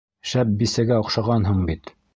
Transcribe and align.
Шәп 0.29 0.55
бисәгә 0.61 0.99
оҡшағанһың 1.05 1.65
бит. 1.71 1.99